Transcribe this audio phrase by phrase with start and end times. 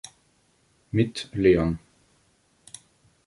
[0.89, 1.77] Mit Leon.